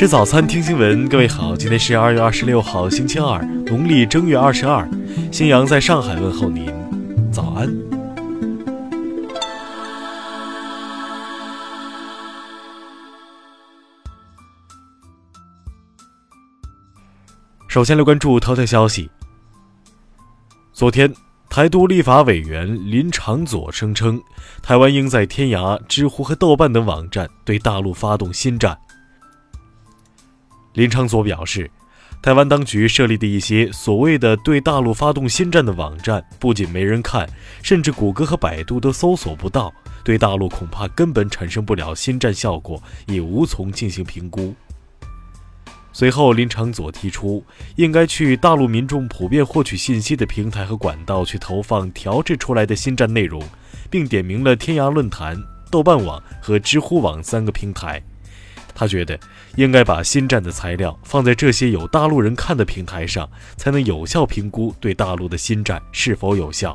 [0.00, 1.06] 吃早餐，听新闻。
[1.10, 4.88] 各位好，今天是二月二十六号，星期二，农历正月二十二。
[5.30, 6.72] 新阳在上海问候您，
[7.30, 7.68] 早安。
[17.68, 19.10] 首先来关注头条消息。
[20.72, 21.12] 昨天，
[21.50, 24.18] 台独立法委员林长佐声称，
[24.62, 28.78] 台湾应在天涯、知乎和豆瓣等网站对大陆发动新战。
[30.80, 31.70] 林长佐表示，
[32.22, 37.28] 台湾当局设立的一些所谓的对大陆发动新战的网站，不仅没人看，
[37.62, 39.70] 甚至谷歌和百度都搜索不到，
[40.02, 44.54] 对大陆恐怕根本产生不了新战效果，也无从进行评估。
[45.92, 47.44] 随后，林长佐提出，
[47.76, 53.42] 应该去大陆民众普遍获取信息的平台和管道去投放调制出来的新战内容，
[53.90, 55.36] 并点名了天涯论坛、
[55.70, 58.02] 豆瓣网和知乎网三个平台。
[58.80, 59.20] 他觉得
[59.56, 66.74] 应该把新战的材料放在这些有大陆人看的平台上，才能有效评估对大陆的新战是否有效。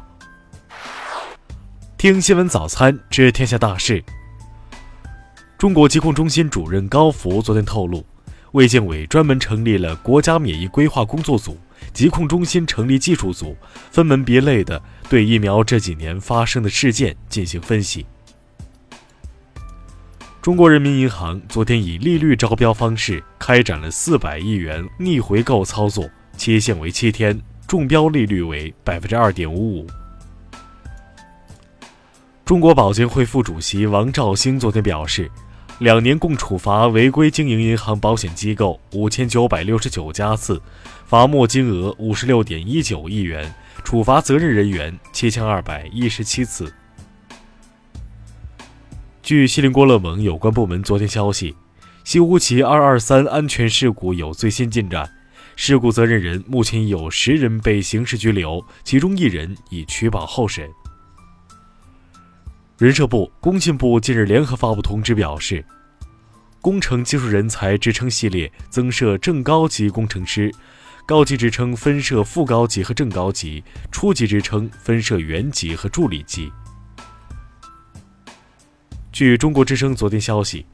[1.97, 4.03] 听新闻早餐知天下大事。
[5.57, 8.05] 中国疾控中心主任高福昨天透露，
[8.51, 11.57] 卫健委专门成立了国家免疫规划工作组，
[11.91, 13.57] 疾控中心成立技术组，
[13.89, 14.79] 分门别类的
[15.09, 18.05] 对疫苗这几年发生的事件进行分析。
[20.45, 26.07] 中国人民银行昨天以利率招标方式开展了四百亿元逆回购操作，
[26.37, 29.87] 期限为七天，中标利率为百分之二点五五。
[32.45, 35.31] 中国保监会副主席王兆星昨天表示，
[35.79, 40.61] 两年共处罚违规经营银行保险机构五千九百六十九家次，
[41.07, 43.51] 罚没金额五十六点一九亿元，
[43.83, 46.71] 处罚责任人员七千二百一十七次。
[49.25, 51.55] 据锡林郭勒盟有关部门昨天消息，
[52.03, 55.11] 西乌旗二二三安全事故有最新进展，
[55.55, 60.69] 事故责任人目前有十人被刑事拘留，其中一人已取保候审。
[62.77, 65.65] 人社部、工信部近日联合发布通知表示，
[66.61, 70.53] 工程技术人才职称系列增设正高级工程师，
[71.07, 76.51] 高级职称分设副高级和正高级，初级职称分设员级和助理级。
[79.15, 80.65] 据中国之声昨天消息，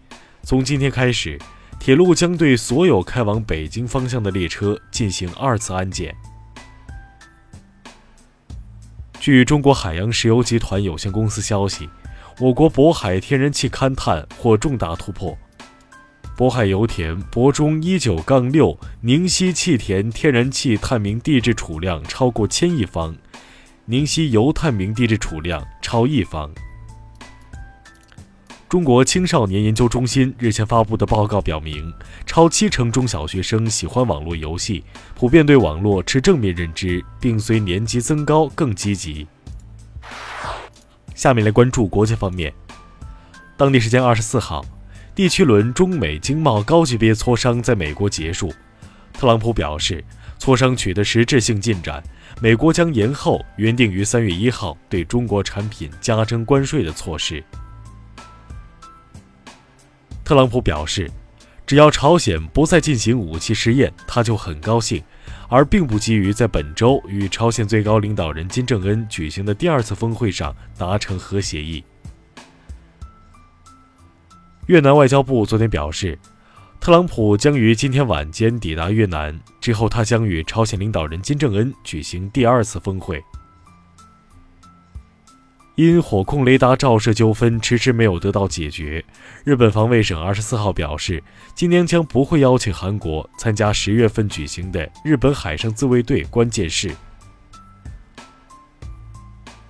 [0.41, 1.37] 从今天开始，
[1.79, 6.11] 铁路将对所有开往北京方向的列车进行二次安检。
[9.19, 11.87] 据中国海洋石油集团有限公司消息，
[12.39, 15.37] 我国渤海天然气勘探获重大突破，
[16.35, 23.15] 渤海油田渤中一九杠六宁西气田天然气探明地质储量超过千亿方，
[23.85, 26.51] 宁西油探明地质储量超亿方。
[28.71, 31.93] 中国青少年研究中心日前发布的报告表明，
[32.25, 34.81] 超七成中小学生喜欢网络游戏，
[35.13, 39.27] 普遍对网络持正面认知，并随年级增高更积极。
[41.13, 42.53] 下面来关注国际方面。
[43.57, 44.63] 当地时间二十四号，
[45.13, 48.53] 第七轮中美经贸高级别磋商在美国结束。
[49.11, 50.01] 特朗普表示，
[50.39, 52.01] 磋商取得实质性进展，
[52.41, 57.43] 美国将延后原定于三月一号对中国产品加征关税的措施。
[60.23, 61.11] 特朗普表示，
[61.65, 65.03] 只要朝鲜不再进行武器试验，他就很高兴，
[65.49, 71.83] 而并不急于在本周与朝鲜最高领导人金正恩举行的第二次峰会上达成核协议。
[74.67, 76.17] 越南外交部昨天表示，
[76.79, 83.21] 特朗普将于今天晚间抵达越南，之后他将与朝鲜领导人金正恩举行第二次峰会。
[85.81, 89.03] 因火控雷达照射纠纷迟迟没有得到解决，
[89.43, 91.23] 日本防卫省二十四号表示，
[91.55, 96.91] 今年将不会邀请韩国参加十月份举行的日本海上自卫队关键式。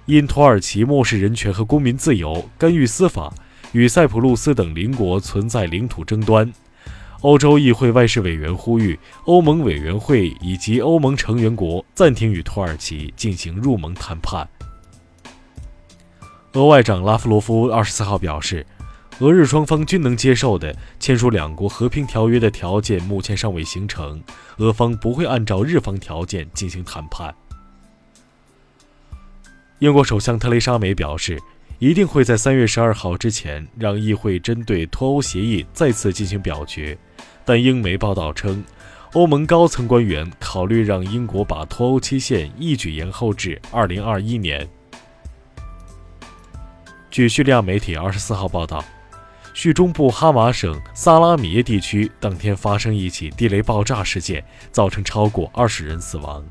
[0.05, 3.33] 因土耳其漠视人权和公民自由，干预司法，
[3.71, 6.51] 与塞浦路斯等邻国存在领土争端，
[7.21, 14.45] 欧洲议会外事委员呼吁欧盟委员会以及欧盟成员国暂停与土耳其进行入盟谈判。
[16.53, 18.65] 俄外长拉夫罗夫二十四号表示，
[19.19, 24.21] 俄日双方均能接受的签署两国和平条约的条件目前尚未形成，
[24.57, 27.33] 俄方不会按照日方条件进行谈判。
[29.79, 31.39] 英国首相特蕾莎梅表示，
[31.79, 36.97] 一定会在三月十二号之前让议会针对脱欧协议再次进行表决，
[37.45, 38.61] 但英媒报道称，
[39.13, 44.67] 欧盟高层官员考虑让英国把脱欧期限一举延后至二零二一年。
[47.11, 48.81] 据叙利亚媒体二十四号报道，
[49.53, 54.41] 叙中部哈马省萨拉米耶地区当天发生一起地雷爆炸事件，
[54.71, 56.41] 造成超过二十人死亡。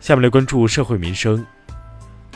[0.00, 1.44] 下面来关注社会民生。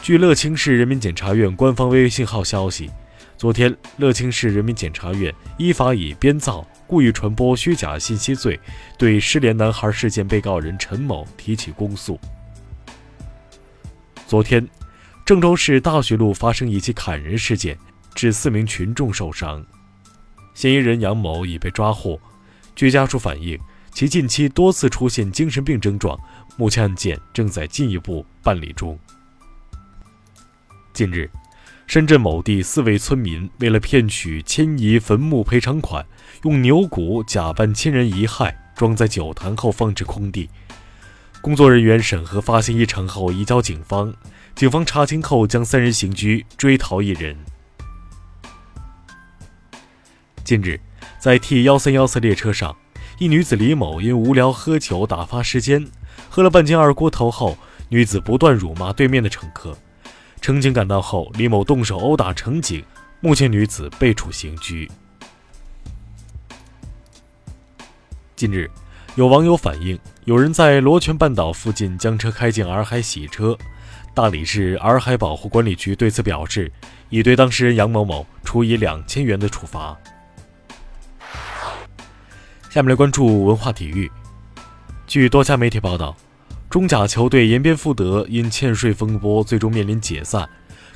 [0.02, 2.90] 据乐清市人民检察院官方微信号消息，
[3.36, 8.58] 昨天，乐清市人民检察院依法以编造、故意传播虚假信息罪，
[8.98, 12.18] 对失联男孩事件被告人陈某提起公诉。
[14.26, 14.66] 昨天，
[15.28, 17.76] 郑州市大学路发生一起砍人事件，
[18.14, 19.62] 致四名群众受伤，
[20.54, 22.18] 嫌疑人杨某已被抓获。
[22.74, 23.58] 据家属反映，
[23.92, 26.18] 其近期多次出现精神病症状，
[26.56, 28.98] 目前案件正在进一步办理中。
[30.94, 31.30] 近日，
[31.86, 36.06] 深圳某地四位村民为了骗取迁移坟墓赔偿款，
[36.44, 40.48] 用牛骨假扮亲人遗骸装在酒坛后放置空地。
[41.42, 44.12] 工作人员审核发现异常后移交警方，
[44.58, 47.38] 警方查清后将三人刑拘，追逃一人。
[50.42, 50.80] 近日，
[51.20, 52.76] 在 T 幺三幺四列车上，
[53.20, 55.86] 一女子李某因无聊喝酒打发时间，
[56.28, 57.56] 喝了半斤二锅头后，
[57.88, 59.78] 女子不断辱骂对面的乘客。
[60.40, 62.84] 乘警赶到后，李某动手殴打乘警，
[63.20, 64.90] 目前女子被处刑拘。
[68.34, 68.68] 近日，
[69.14, 73.56] 有网友反映，有人在罗泉半岛附近将车开进洱海洗车，
[74.14, 76.70] 大理市洱海保护管理局对此表示，
[77.08, 79.96] 已对当事人杨某某处以两千元的处罚。
[82.70, 84.10] 下面来关注文化体育，
[85.06, 86.16] 据多家媒体报道。
[86.70, 90.46] 中甲球队延边富德因欠税风波，最终面临解散。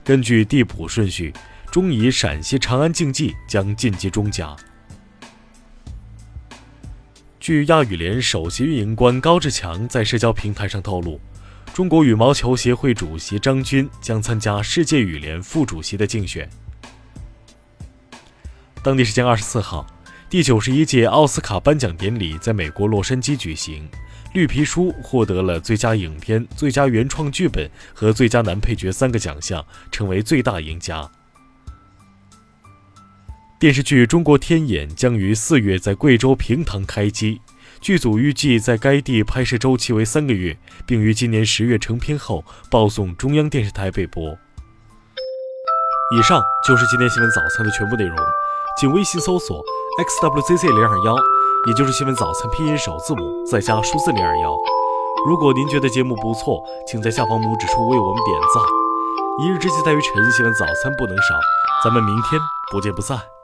[0.05, 1.33] 根据递补顺序，
[1.71, 4.55] 中乙陕西长安竞技将晋级中甲。
[7.41, 11.19] 据亚羽联首席运营官高志强在社交平台上透露，
[11.73, 16.47] 中国羽毛球协会主席张军将参加世界羽联副主席的竞选。
[18.83, 19.87] 当地时间二十四号，
[20.29, 23.89] 第九十一届奥斯卡颁奖典礼在美国洛杉矶举行。
[24.35, 31.11] 《绿皮书》获得了最佳影片、最佳原创剧本和最佳男配角三个奖项，成为最大赢家。
[33.59, 37.41] 电视剧《中国天眼》将于四月在贵州平塘开机，
[37.83, 40.57] 剧组预计在该地拍摄周期为三个月，
[40.87, 44.23] 并于今年十月成片后报送中央电视台备播。
[46.17, 48.17] 以上就是今天新闻早餐的全部内容，
[48.79, 49.61] 请微信搜索
[49.99, 51.17] xwzc 零二幺。
[51.67, 54.55] 也就是新闻早餐拼音首字母再加数字零二幺。
[55.27, 58.63] 如果您觉得节目不错，请在下方拇指处为我们点赞。
[59.43, 61.35] 一日之计在于晨，新闻早餐不能少。
[61.83, 62.41] 咱们明天
[62.71, 63.42] 不见不散。